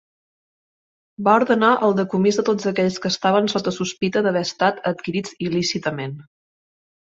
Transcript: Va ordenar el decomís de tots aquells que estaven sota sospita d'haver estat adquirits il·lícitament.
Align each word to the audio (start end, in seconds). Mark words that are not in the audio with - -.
Va 1.27 1.35
ordenar 1.41 1.69
el 1.87 1.93
decomís 1.99 2.39
de 2.41 2.45
tots 2.47 2.69
aquells 2.71 2.97
que 3.03 3.11
estaven 3.15 3.51
sota 3.53 3.75
sospita 3.77 4.25
d'haver 4.29 4.43
estat 4.49 4.81
adquirits 4.93 5.37
il·lícitament. 5.49 6.19